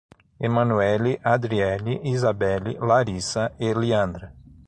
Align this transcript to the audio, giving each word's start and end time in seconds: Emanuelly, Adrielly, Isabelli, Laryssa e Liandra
Emanuelly, 0.45 1.15
Adrielly, 1.23 2.01
Isabelli, 2.07 2.75
Laryssa 2.81 3.53
e 3.55 3.71
Liandra 3.75 4.33